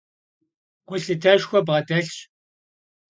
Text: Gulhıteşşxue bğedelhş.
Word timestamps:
Gulhıteşşxue 0.87 1.59
bğedelhş. 1.67 2.17